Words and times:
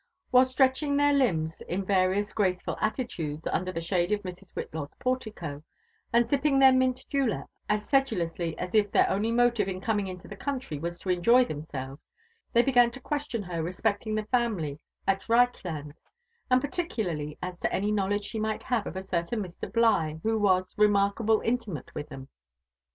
While 0.31 0.45
stretching 0.45 0.97
their 0.97 1.13
limbs 1.13 1.61
in 1.69 1.85
various 1.85 2.33
graceful 2.33 2.75
attitudes 2.81 3.45
under 3.45 3.71
the 3.71 3.79
shade 3.81 4.11
of 4.11 4.23
Mrs. 4.23 4.51
Whitlaw's 4.55 4.95
portico, 4.95 5.61
and 6.11 6.27
sipping 6.27 6.57
their 6.57 6.71
mint 6.73 7.05
julap 7.13 7.45
as 7.69 7.87
sedu 7.87 8.17
lously 8.17 8.55
as 8.57 8.73
if 8.73 8.89
their 8.91 9.07
only 9.11 9.31
motive 9.31 9.67
in 9.67 9.79
coming 9.79 10.07
into 10.07 10.27
the 10.27 10.35
country 10.35 10.79
was 10.79 10.97
to 10.97 11.09
enjoy 11.09 11.45
themselves, 11.45 12.11
they 12.51 12.63
began 12.63 12.89
to 12.89 12.99
question 12.99 13.43
her 13.43 13.61
respecting 13.61 14.15
the 14.15 14.25
family 14.25 14.79
at 15.05 15.29
Reich 15.29 15.63
land, 15.63 15.93
and 16.49 16.59
particularly 16.61 17.37
as 17.39 17.59
to 17.59 17.71
any 17.71 17.91
knowledge 17.91 18.25
she 18.25 18.39
might 18.39 18.63
have 18.63 18.87
of 18.87 18.95
a 18.95 19.03
certain 19.03 19.43
Mr. 19.43 19.71
Bligh, 19.71 20.19
who 20.23 20.39
was 20.39 20.73
remarkable 20.79 21.41
intimate 21.41 21.93
with 21.93 22.11
um." 22.11 22.27